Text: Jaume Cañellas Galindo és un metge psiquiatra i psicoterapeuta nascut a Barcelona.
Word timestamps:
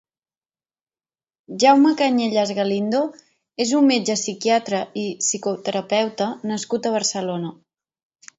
Jaume 1.63 1.91
Cañellas 1.99 2.51
Galindo 2.59 3.01
és 3.65 3.75
un 3.81 3.85
metge 3.91 4.17
psiquiatra 4.21 4.81
i 5.03 5.05
psicoterapeuta 5.27 6.31
nascut 6.55 6.89
a 6.93 6.97
Barcelona. 6.99 7.55